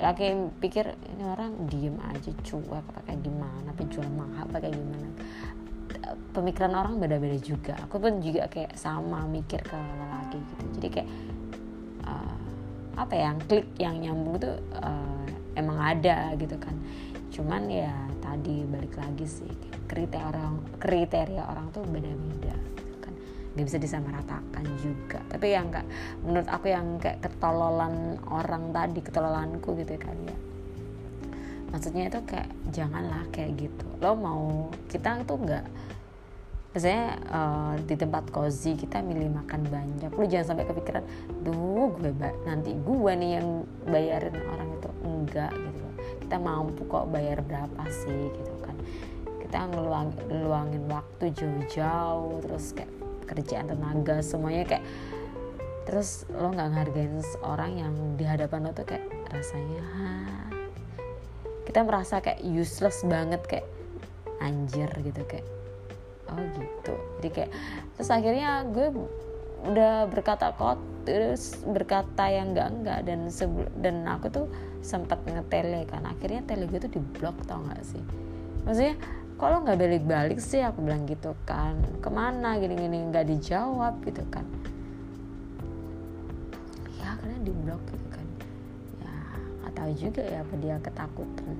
laki 0.00 0.26
pikir 0.58 0.96
ini 1.12 1.24
orang 1.24 1.68
diem 1.68 1.96
aja 2.00 2.32
cuek 2.40 2.72
apa 2.72 3.04
kayak 3.04 3.20
gimana 3.20 3.70
penjual 3.76 4.08
mahal 4.16 4.44
apa 4.48 4.56
kayak 4.64 4.76
gimana. 4.76 5.08
Pemikiran 6.34 6.72
orang 6.74 6.94
beda-beda 6.98 7.38
juga. 7.38 7.74
Aku 7.86 8.00
pun 8.00 8.18
juga 8.22 8.48
kayak 8.48 8.74
sama 8.78 9.26
mikir 9.28 9.60
ke 9.60 9.76
lelaki 9.76 10.38
gitu. 10.40 10.64
Jadi 10.78 10.88
kayak 10.88 11.08
uh, 12.08 12.38
apa 12.96 13.12
ya 13.12 13.22
yang 13.30 13.38
klik 13.44 13.66
yang 13.76 13.96
nyambung 14.00 14.36
tuh 14.40 14.56
uh, 14.80 15.26
emang 15.54 15.78
ada 15.78 16.32
gitu 16.38 16.56
kan. 16.56 16.74
Cuman 17.30 17.68
ya 17.68 17.92
tadi 18.24 18.62
balik 18.64 18.94
lagi 18.94 19.26
sih 19.26 19.52
kriteria 19.90 20.30
orang 20.30 20.54
kriteria 20.78 21.42
orang 21.50 21.66
tuh 21.74 21.82
beda-beda 21.82 22.54
nggak 23.54 23.66
bisa 23.66 23.78
disamaratakan 23.82 24.64
juga. 24.78 25.18
Tapi 25.26 25.46
yang 25.50 25.70
enggak 25.70 25.86
menurut 26.22 26.48
aku 26.48 26.66
yang 26.70 26.98
kayak 27.02 27.18
ketololan 27.24 28.18
orang 28.30 28.70
tadi 28.70 29.00
ketololanku 29.02 29.74
gitu 29.78 29.94
kan 29.98 30.16
ya. 30.26 30.36
Maksudnya 31.70 32.10
itu 32.10 32.18
kayak 32.26 32.50
janganlah 32.74 33.22
kayak 33.30 33.58
gitu. 33.58 33.86
Lo 34.02 34.14
mau 34.18 34.70
kita 34.90 35.22
tuh 35.26 35.38
nggak 35.38 35.66
misalnya 36.70 37.18
uh, 37.34 37.74
di 37.82 37.98
tempat 37.98 38.30
cozy 38.30 38.78
kita 38.78 39.02
milih 39.02 39.34
makan 39.34 39.66
banyak. 39.66 40.10
Lu 40.14 40.24
jangan 40.30 40.54
sampai 40.54 40.70
kepikiran 40.70 41.04
duh 41.42 41.90
gue 41.98 42.14
nanti 42.46 42.74
gue 42.74 43.12
nih 43.18 43.30
yang 43.42 43.66
bayarin 43.90 44.38
orang 44.46 44.68
itu. 44.78 44.90
Enggak 45.02 45.52
gitu 45.54 45.80
kita 46.30 46.46
mampu 46.46 46.86
kok 46.86 47.10
bayar 47.10 47.42
berapa 47.42 47.82
sih 47.90 48.30
gitu 48.30 48.54
kan. 48.62 48.78
Kita 49.42 49.66
ngeluang, 49.66 50.14
ngeluangin 50.30 50.86
waktu 50.86 51.34
jauh-jauh 51.34 52.38
terus 52.46 52.70
kayak 52.70 52.86
kerjaan 53.30 53.70
tenaga 53.70 54.18
semuanya 54.20 54.66
kayak 54.66 54.84
terus 55.86 56.28
lo 56.30 56.50
nggak 56.50 56.70
ngargain 56.76 57.18
orang 57.42 57.72
yang 57.78 57.94
di 58.18 58.24
hadapan 58.26 58.68
lo 58.68 58.70
tuh 58.74 58.86
kayak 58.86 59.06
rasanya 59.30 59.82
ha, 59.96 60.06
kita 61.66 61.86
merasa 61.86 62.18
kayak 62.18 62.42
useless 62.42 63.06
banget 63.06 63.42
kayak 63.46 63.66
anjir 64.42 64.90
gitu 65.02 65.22
kayak 65.26 65.46
oh 66.30 66.42
gitu. 66.54 66.94
Jadi 67.18 67.28
kayak 67.30 67.50
terus 67.98 68.10
akhirnya 68.10 68.64
gue 68.70 68.88
udah 69.60 70.08
berkata 70.08 70.56
kot 70.56 70.80
terus 71.04 71.60
berkata 71.68 72.28
yang 72.32 72.56
enggak 72.56 72.68
enggak 72.70 72.98
dan 73.04 73.20
sebelum 73.28 73.70
dan 73.76 74.08
aku 74.08 74.26
tuh 74.32 74.46
sempat 74.80 75.20
ngetele 75.28 75.84
kan 75.84 76.06
akhirnya 76.08 76.40
tele 76.48 76.64
gue 76.64 76.80
tuh 76.80 76.92
diblok 76.92 77.36
tau 77.44 77.60
gak 77.68 77.84
sih? 77.84 78.00
Maksudnya 78.64 78.96
kalau 79.40 79.64
nggak 79.64 79.80
balik-balik 79.80 80.36
sih 80.36 80.60
aku 80.60 80.84
bilang 80.84 81.08
gitu 81.08 81.32
kan. 81.48 81.80
Ke 82.04 82.12
mana? 82.12 82.60
gini-gini. 82.60 83.08
Nggak 83.08 83.24
dijawab 83.32 83.96
gitu 84.04 84.20
kan. 84.28 84.44
Ya 87.00 87.16
karena 87.16 87.40
diblok 87.40 87.80
gitu 87.88 88.06
kan. 88.12 88.26
Ya 89.00 89.16
nggak 89.64 89.72
tahu 89.72 89.90
juga 89.96 90.22
ya 90.28 90.44
apa 90.44 90.54
dia 90.60 90.76
ketakutan. 90.84 91.56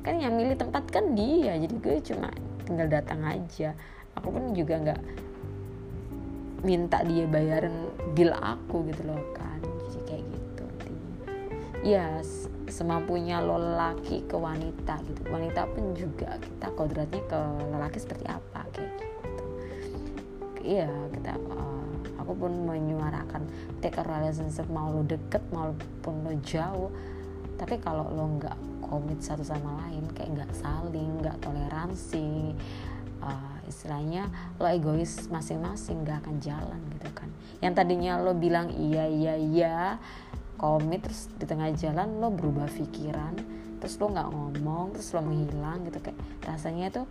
Kan 0.00 0.14
yang 0.24 0.32
milih 0.40 0.56
tempat 0.56 0.88
kan 0.88 1.12
dia 1.12 1.60
jadi 1.60 1.76
gue 1.76 1.96
cuma 2.00 2.32
tinggal 2.64 2.88
datang 2.88 3.20
aja. 3.28 3.76
Aku 4.16 4.32
pun 4.32 4.56
juga 4.56 4.80
nggak 4.80 5.00
minta 6.64 7.04
dia 7.04 7.28
bayarin 7.28 7.92
bill 8.16 8.32
aku 8.32 8.88
gitu 8.88 9.04
loh 9.04 9.20
kan. 9.36 9.60
Jadi 9.92 10.00
kayak 10.08 10.29
ya 11.80 12.20
semampunya 12.68 13.40
lo 13.40 13.56
laki 13.56 14.28
ke 14.28 14.36
wanita 14.36 15.00
gitu. 15.08 15.20
Wanita 15.32 15.64
pun 15.72 15.96
juga 15.96 16.36
kita 16.38 16.68
kodratnya 16.76 17.22
ke 17.24 17.40
lelaki 17.72 17.98
seperti 17.98 18.26
apa 18.28 18.60
kayak 18.72 18.92
gitu. 19.00 19.44
Iya 20.60 20.92
kita 21.16 21.40
uh, 21.56 21.92
aku 22.20 22.32
pun 22.36 22.52
menyuarakan 22.68 23.48
take 23.80 23.96
a 23.96 24.04
relationship 24.04 24.68
mau 24.68 24.92
lo 24.92 25.02
deket 25.08 25.40
maupun 25.50 26.14
lo 26.20 26.36
jauh. 26.44 26.92
Tapi 27.56 27.80
kalau 27.80 28.08
lo 28.12 28.24
nggak 28.40 28.56
komit 28.84 29.20
satu 29.24 29.44
sama 29.44 29.86
lain 29.86 30.04
kayak 30.12 30.30
nggak 30.36 30.52
saling 30.56 31.20
nggak 31.24 31.36
toleransi 31.40 32.52
uh, 33.24 33.56
istilahnya 33.64 34.28
lo 34.60 34.68
egois 34.68 35.32
masing-masing 35.32 36.04
nggak 36.04 36.28
akan 36.28 36.36
jalan 36.44 36.80
gitu 36.92 37.08
kan. 37.16 37.28
Yang 37.64 37.72
tadinya 37.80 38.20
lo 38.20 38.36
bilang 38.36 38.68
iya 38.68 39.08
iya 39.08 39.34
iya 39.40 39.76
komit 40.60 41.00
terus 41.00 41.32
di 41.40 41.48
tengah 41.48 41.72
jalan 41.72 42.20
lo 42.20 42.28
berubah 42.28 42.68
pikiran 42.68 43.32
terus 43.80 43.96
lo 43.96 44.12
nggak 44.12 44.28
ngomong 44.28 44.92
terus 44.92 45.08
lo 45.16 45.24
menghilang 45.24 45.88
gitu 45.88 46.04
kayak 46.04 46.20
rasanya 46.44 46.92
itu 46.92 47.02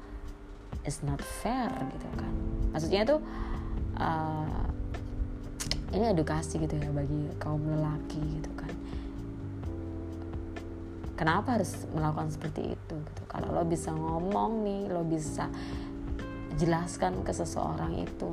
it's 0.86 1.02
not 1.02 1.18
fair 1.18 1.74
gitu 1.98 2.08
kan. 2.14 2.34
Maksudnya 2.70 3.02
tuh 3.10 3.20
uh, 3.98 4.64
ini 5.90 6.14
edukasi 6.14 6.62
gitu 6.62 6.78
ya 6.78 6.94
bagi 6.94 7.34
kaum 7.42 7.66
lelaki 7.66 8.22
gitu 8.38 8.52
kan. 8.54 8.70
Kenapa 11.18 11.58
harus 11.60 11.74
melakukan 11.92 12.30
seperti 12.32 12.78
itu 12.78 12.96
gitu? 12.96 13.22
Kalau 13.28 13.50
lo 13.52 13.66
bisa 13.66 13.90
ngomong 13.92 14.62
nih 14.64 14.94
lo 14.94 15.02
bisa 15.02 15.50
jelaskan 16.62 17.26
ke 17.26 17.34
seseorang 17.34 17.98
itu 17.98 18.30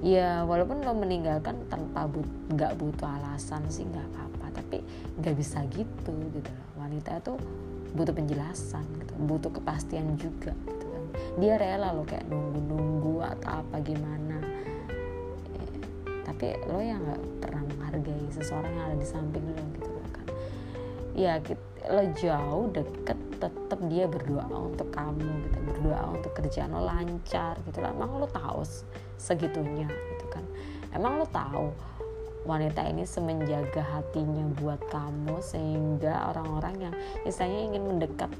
ya 0.00 0.48
walaupun 0.48 0.80
lo 0.80 0.96
meninggalkan 0.96 1.68
tanpa 1.68 2.08
but 2.08 2.24
nggak 2.52 2.72
butuh 2.80 3.08
alasan 3.20 3.64
sih 3.68 3.84
nggak 3.84 4.06
apa-apa. 4.12 4.46
Tapi 4.60 4.78
nggak 5.20 5.34
bisa 5.36 5.64
gitu 5.72 6.12
gitu. 6.32 6.52
Wanita 6.80 7.20
itu 7.20 7.36
butuh 7.92 8.14
penjelasan 8.16 8.84
gitu. 9.04 9.12
Butuh 9.28 9.50
kepastian 9.52 10.16
juga 10.16 10.56
gitu 10.66 10.84
kan. 10.88 11.04
Dia 11.38 11.54
rela 11.60 11.92
lo 11.92 12.02
kayak 12.08 12.26
nunggu-nunggu 12.26 13.22
atau 13.38 13.60
apa 13.60 13.76
gimana. 13.84 14.40
Ya, 15.52 15.64
tapi 16.24 16.56
lo 16.66 16.80
yang 16.80 17.04
nggak 17.04 17.22
pernah 17.44 17.62
menghargai 17.68 18.26
seseorang 18.32 18.72
yang 18.72 18.84
ada 18.90 18.96
di 18.96 19.08
samping 19.08 19.44
lo 19.44 19.62
gitu 19.76 19.90
kan. 20.12 20.26
Ya 21.12 21.36
lo 21.88 22.04
jauh 22.16 22.68
deket 22.72 23.18
tetap 23.40 23.80
dia 23.88 24.04
berdoa 24.04 24.44
untuk 24.52 24.92
kamu 24.92 25.48
gitu 25.48 25.58
berdoa 25.64 26.02
untuk 26.12 26.32
kerjaan 26.36 26.76
lo 26.76 26.84
lancar 26.84 27.56
gitu 27.64 27.80
lah 27.80 27.96
emang 27.96 28.20
lo 28.20 28.28
tahu 28.28 28.60
segitunya 29.20 29.88
gitu 29.88 30.26
kan. 30.32 30.44
Emang 30.96 31.20
lo 31.20 31.26
tahu 31.28 31.70
wanita 32.48 32.88
ini 32.88 33.04
semenjaga 33.04 33.84
hatinya 33.84 34.48
buat 34.56 34.80
kamu 34.88 35.44
sehingga 35.44 36.32
orang-orang 36.32 36.88
yang 36.88 36.94
misalnya 37.20 37.60
ingin 37.68 37.84
mendekat 37.84 38.32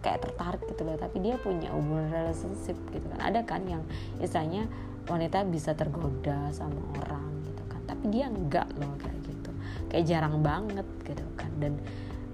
kayak 0.00 0.24
tertarik 0.24 0.64
gitu 0.66 0.82
loh 0.88 0.96
tapi 0.98 1.20
dia 1.20 1.36
punya 1.38 1.68
hubungan 1.70 2.08
relationship 2.08 2.74
gitu 2.90 3.06
kan. 3.12 3.20
Ada 3.20 3.40
kan 3.44 3.62
yang 3.68 3.84
misalnya 4.16 4.64
wanita 5.06 5.44
bisa 5.46 5.76
tergoda 5.76 6.48
sama 6.50 6.80
orang 7.04 7.28
gitu 7.44 7.62
kan 7.68 7.80
tapi 7.84 8.04
dia 8.08 8.32
enggak 8.32 8.66
loh 8.80 8.96
kayak 8.98 9.20
gitu. 9.28 9.50
Kayak 9.92 10.04
jarang 10.08 10.40
banget 10.40 10.88
gitu 11.04 11.24
kan. 11.36 11.52
Dan 11.60 11.76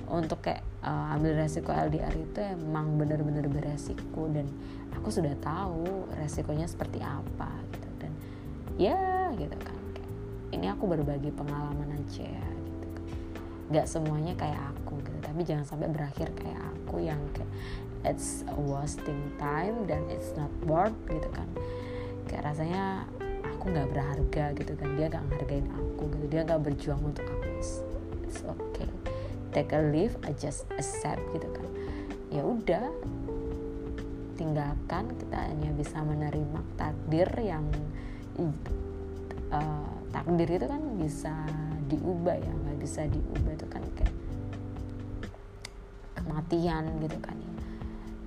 untuk 0.08 0.40
kayak 0.40 0.64
uh, 0.80 1.14
ambil 1.16 1.36
resiko 1.36 1.68
LDR 1.68 2.12
itu 2.16 2.40
emang 2.40 2.96
bener-bener 2.96 3.44
beresiko 3.46 4.28
dan 4.32 4.48
aku 4.96 5.12
sudah 5.12 5.36
tahu 5.40 6.08
resikonya 6.16 6.64
seperti 6.64 7.04
apa 7.04 7.52
gitu. 7.72 7.86
Ya 8.78 9.28
gitu 9.34 9.56
kan 9.58 9.76
ini 10.48 10.66
aku 10.72 10.88
berbagi 10.88 11.28
pengalaman 11.34 11.92
aja 11.92 12.24
ya 12.24 12.48
gitu 12.48 12.86
kan. 12.88 13.04
Nggak 13.68 13.86
semuanya 13.86 14.32
kayak 14.38 14.60
aku 14.76 14.96
gitu 15.04 15.18
tapi 15.20 15.40
jangan 15.44 15.66
sampai 15.68 15.88
berakhir 15.92 16.32
kayak 16.40 16.60
aku 16.72 17.04
yang 17.04 17.20
kayak 17.36 17.50
it's 18.08 18.46
a 18.48 18.56
wasting 18.56 19.28
time 19.36 19.84
dan 19.84 20.00
it's 20.08 20.32
not 20.38 20.50
worth 20.64 20.96
gitu 21.04 21.28
kan. 21.36 21.48
Kayak 22.30 22.54
rasanya 22.54 23.04
aku 23.44 23.76
nggak 23.76 23.88
berharga 23.92 24.44
gitu 24.56 24.72
kan 24.72 24.88
dia 24.96 25.06
nggak 25.12 25.24
menghargain 25.28 25.68
aku 25.68 26.02
gitu 26.16 26.26
dia 26.32 26.40
nggak 26.48 26.60
berjuang 26.64 27.02
untuk 27.04 27.26
aku. 27.28 27.46
It's, 27.60 27.84
it's 28.24 28.40
okay 28.46 28.97
take 29.52 29.72
a 29.72 29.80
leave 29.80 30.14
I 30.24 30.32
just 30.36 30.68
accept 30.74 31.22
gitu 31.34 31.48
kan. 31.52 31.66
Ya 32.28 32.42
udah 32.44 32.84
tinggalkan 34.38 35.10
kita 35.18 35.38
hanya 35.50 35.70
bisa 35.74 35.98
menerima 35.98 36.60
takdir 36.78 37.26
yang 37.42 37.66
uh, 39.50 39.90
takdir 40.14 40.48
itu 40.60 40.66
kan 40.70 40.82
bisa 41.00 41.34
diubah 41.90 42.36
ya 42.38 42.52
nggak 42.52 42.78
bisa 42.78 43.08
diubah 43.10 43.52
itu 43.56 43.66
kan 43.66 43.82
kayak 43.96 44.14
kematian 46.20 46.84
gitu 47.02 47.18
kan 47.18 47.36
ya. 47.36 47.52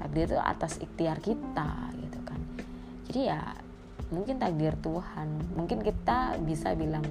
Takdir 0.02 0.26
itu 0.34 0.40
atas 0.42 0.82
ikhtiar 0.82 1.22
kita 1.22 1.94
gitu 2.02 2.20
kan. 2.26 2.42
Jadi 3.08 3.22
ya 3.30 3.42
mungkin 4.12 4.36
takdir 4.44 4.76
Tuhan 4.84 5.56
mungkin 5.56 5.80
kita 5.80 6.36
bisa 6.44 6.76
bilang 6.76 7.08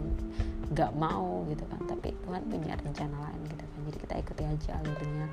nggak 0.71 0.93
mau 0.95 1.43
gitu 1.49 1.65
kan 1.67 1.81
tapi 1.89 2.13
Tuhan 2.29 2.45
punya 2.47 2.77
rencana 2.77 3.17
lain 3.27 3.40
kita 4.11 4.27
ikuti 4.27 4.43
aja 4.43 4.75
alurnya 4.83 5.27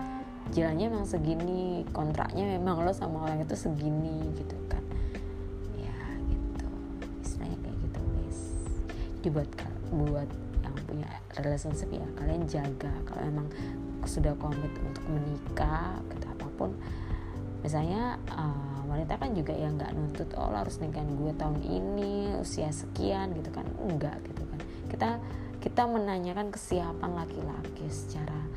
jalannya 0.53 0.85
memang 0.93 1.09
segini 1.09 1.81
kontraknya 1.89 2.45
memang 2.61 2.85
lo 2.85 2.93
sama 2.93 3.25
orang 3.25 3.41
itu 3.41 3.57
segini 3.57 4.29
gitu 4.37 4.53
kan. 4.69 4.85
Jadi 9.27 9.43
buat 9.43 9.49
buat 9.91 10.29
yang 10.63 10.75
punya 10.87 11.09
relationship 11.35 11.91
ya 11.91 12.07
kalian 12.15 12.47
jaga. 12.47 12.95
Kalau 13.03 13.21
emang 13.27 13.51
sudah 14.07 14.31
komit 14.39 14.71
untuk 14.79 15.03
menikah 15.03 15.99
gitu 16.15 16.31
apa 16.31 16.47
pun. 16.55 16.71
Misalnya 17.59 18.15
uh, 18.31 18.87
wanita 18.87 19.19
kan 19.19 19.35
juga 19.35 19.51
yang 19.51 19.75
nggak 19.75 19.91
nuntut 19.99 20.31
oh 20.39 20.47
lo 20.47 20.63
harus 20.63 20.79
nikahin 20.79 21.11
gue 21.19 21.35
tahun 21.35 21.59
ini 21.59 22.39
usia 22.39 22.71
sekian 22.71 23.35
gitu 23.35 23.51
kan. 23.51 23.67
Enggak 23.83 24.15
gitu 24.23 24.47
kan. 24.47 24.59
Kita 24.87 25.09
kita 25.59 25.83
menanyakan 25.91 26.47
kesiapan 26.47 27.11
laki-laki 27.11 27.83
secara 27.91 28.47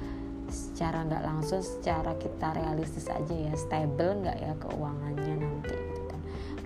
secara 0.50 1.06
nggak 1.06 1.22
langsung 1.24 1.62
secara 1.62 2.12
kita 2.18 2.52
realistis 2.54 3.06
aja 3.06 3.34
ya 3.34 3.54
stable 3.56 4.26
nggak 4.26 4.38
ya 4.38 4.52
keuangannya 4.58 5.34
nanti 5.40 5.90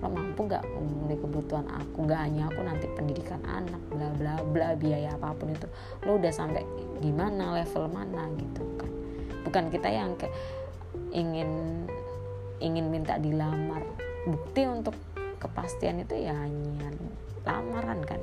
lo 0.05 0.11
mampu 0.11 0.45
nggak 0.45 0.63
memenuhi 0.75 1.17
kebutuhan 1.17 1.65
aku 1.71 1.97
nggak 2.05 2.21
hanya 2.27 2.43
aku 2.51 2.59
nanti 2.61 2.85
pendidikan 2.93 3.41
anak 3.47 3.81
bla 3.89 4.09
bla 4.19 4.35
bla 4.43 4.69
biaya 4.77 5.15
apa 5.15 5.33
pun 5.33 5.49
itu. 5.49 5.67
Lo 6.05 6.21
udah 6.21 6.29
sampai 6.29 6.61
di 6.99 7.09
mana 7.09 7.57
level 7.57 7.89
mana 7.89 8.27
gitu 8.37 8.63
kan. 8.77 8.91
Bukan 9.47 9.73
kita 9.73 9.89
yang 9.89 10.13
kayak 10.19 10.33
ingin 11.09 11.49
ingin 12.61 12.85
minta 12.91 13.17
dilamar. 13.17 13.81
Bukti 14.29 14.69
untuk 14.69 14.93
kepastian 15.41 16.01
itu 16.01 16.17
ya 16.17 16.37
hanya 16.37 16.93
lamaran 17.41 18.01
kan. 18.05 18.21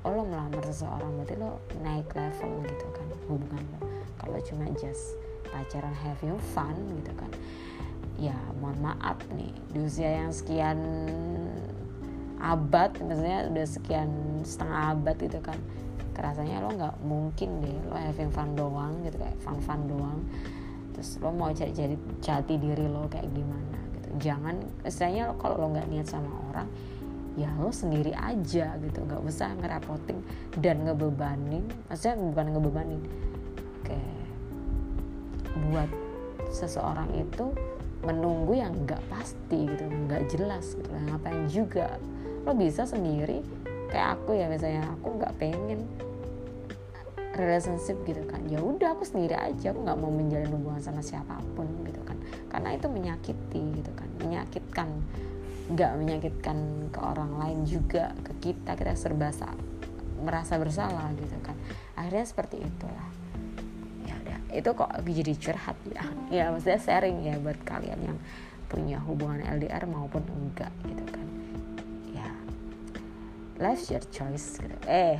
Oh 0.00 0.16
lo 0.16 0.24
melamar 0.24 0.64
seseorang 0.64 1.20
berarti 1.20 1.36
lo 1.36 1.60
naik 1.84 2.08
level 2.16 2.64
gitu 2.64 2.86
kan 2.96 3.06
hubungan 3.28 3.64
lo 3.76 3.99
kalau 4.20 4.36
cuma 4.44 4.68
just 4.76 5.16
pacaran 5.48 5.96
having 5.96 6.36
fun 6.52 6.76
gitu 7.00 7.12
kan. 7.16 7.32
Ya 8.20 8.36
mohon 8.60 8.76
maaf 8.84 9.16
nih 9.32 9.48
di 9.72 9.80
usia 9.80 10.20
yang 10.20 10.30
sekian 10.30 10.78
abad 12.40 12.92
maksudnya 13.00 13.48
udah 13.48 13.66
sekian 13.66 14.10
setengah 14.44 14.92
abad 14.92 15.16
gitu 15.16 15.40
kan. 15.40 15.56
Kerasanya 16.12 16.60
lo 16.60 16.76
nggak 16.76 16.96
mungkin 17.00 17.64
deh 17.64 17.76
lo 17.88 17.96
having 17.96 18.28
fun 18.28 18.52
doang 18.52 19.00
gitu 19.08 19.16
kayak 19.16 19.40
fun 19.40 19.56
fun 19.64 19.80
doang. 19.88 20.20
Terus 20.92 21.16
lo 21.24 21.32
mau 21.32 21.48
cari 21.56 21.72
cari 21.72 21.96
jati 22.20 22.54
diri 22.60 22.84
lo 22.84 23.08
kayak 23.08 23.32
gimana 23.32 23.78
gitu. 23.96 24.08
Jangan 24.28 24.60
istilahnya 24.84 25.32
kalau 25.40 25.56
lo 25.56 25.66
nggak 25.72 25.88
niat 25.88 26.06
sama 26.06 26.28
orang 26.52 26.68
ya 27.40 27.48
lo 27.56 27.72
sendiri 27.72 28.12
aja 28.12 28.76
gitu. 28.84 28.98
Nggak 29.00 29.22
usah 29.24 29.56
ngerepotin 29.56 30.20
dan 30.60 30.84
ngebebanin. 30.84 31.64
Maksudnya 31.88 32.20
bukan 32.20 32.46
ngebebanin 32.52 33.02
kayak 33.90 34.20
buat 35.70 35.90
seseorang 36.50 37.10
itu 37.18 37.50
menunggu 38.00 38.56
yang 38.56 38.72
nggak 38.86 39.02
pasti 39.12 39.68
gitu 39.68 39.84
nggak 39.86 40.30
jelas 40.32 40.78
gitu. 40.78 40.88
Ngapain 40.88 41.44
juga? 41.50 41.98
Lo 42.46 42.56
bisa 42.56 42.86
sendiri 42.88 43.44
kayak 43.90 44.22
aku 44.22 44.38
ya 44.38 44.46
misalnya 44.46 44.86
aku 44.94 45.18
nggak 45.18 45.34
pengen 45.36 45.84
relationship 47.36 48.00
gitu 48.08 48.22
kan. 48.26 48.40
Ya 48.48 48.62
udah 48.62 48.96
aku 48.96 49.04
sendiri 49.04 49.36
aja 49.36 49.74
aku 49.74 49.84
nggak 49.84 49.98
mau 50.00 50.10
menjalin 50.10 50.50
hubungan 50.50 50.80
sama 50.80 51.04
siapa 51.04 51.38
pun 51.54 51.68
gitu 51.84 52.00
kan. 52.06 52.16
Karena 52.48 52.74
itu 52.74 52.86
menyakiti 52.88 53.62
gitu 53.82 53.92
kan 53.94 54.08
menyakitkan 54.20 54.88
nggak 55.70 55.92
menyakitkan 56.02 56.58
ke 56.90 56.98
orang 56.98 57.36
lain 57.36 57.60
juga 57.68 58.16
ke 58.24 58.32
kita. 58.40 58.74
Kita 58.74 58.96
serba 58.96 59.28
merasa 60.20 60.56
bersalah 60.56 61.12
gitu 61.20 61.36
kan. 61.44 61.56
Akhirnya 62.00 62.24
seperti 62.24 62.64
itulah 62.64 63.19
itu 64.50 64.70
kok 64.74 64.90
jadi 65.06 65.32
curhat 65.38 65.78
ya? 65.90 66.04
Ya 66.30 66.44
maksudnya 66.50 66.80
sharing 66.80 67.22
ya 67.22 67.38
buat 67.38 67.58
kalian 67.62 68.00
yang 68.02 68.18
punya 68.70 69.02
hubungan 69.02 69.42
LDR 69.42 69.82
maupun 69.90 70.22
enggak 70.30 70.70
gitu 70.86 71.04
kan. 71.10 71.26
Ya. 72.14 72.30
Life 73.58 73.90
your 73.90 74.04
choice 74.14 74.58
gitu. 74.62 74.76
Eh 74.86 75.18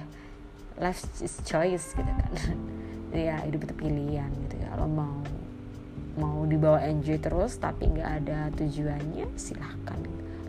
life 0.79 1.03
is 1.23 1.43
choice 1.43 1.95
gitu 1.95 2.13
kan. 2.13 2.33
Ya 3.11 3.43
hidup 3.43 3.67
itu 3.67 3.75
pilihan 3.75 4.31
gitu 4.47 4.55
ya. 4.63 4.71
Lo 4.79 4.87
mau 4.87 5.19
mau 6.15 6.47
dibawa 6.47 6.79
enjoy 6.87 7.19
terus 7.19 7.59
tapi 7.59 7.91
nggak 7.91 8.11
ada 8.23 8.55
tujuannya 8.55 9.35
silahkan. 9.35 9.99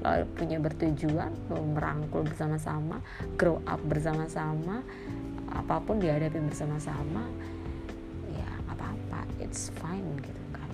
Lo 0.05 0.29
punya 0.37 0.61
bertujuan 0.61 1.33
lo 1.49 1.57
merangkul 1.57 2.21
bersama-sama 2.21 3.01
grow 3.33 3.57
up 3.65 3.81
bersama-sama 3.81 4.85
apa 5.51 5.81
pun 5.83 5.97
dihadapi 5.97 6.37
bersama-sama 6.47 7.27
it's 9.51 9.67
fine 9.83 10.15
gitu 10.23 10.43
kan. 10.55 10.71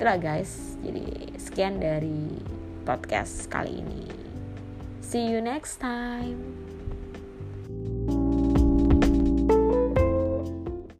Itulah 0.00 0.16
guys 0.16 0.80
jadi 0.80 1.04
sekian 1.36 1.76
dari 1.84 2.40
podcast 2.88 3.52
kali 3.52 3.84
ini. 3.84 4.08
See 5.04 5.28
you 5.28 5.44
next 5.44 5.76
time 5.84 6.61